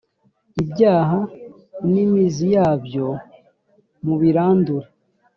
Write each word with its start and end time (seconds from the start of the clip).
ibyaha 0.61 1.19
nimiziyabyo 1.91 3.07
mubirandure. 4.05 4.87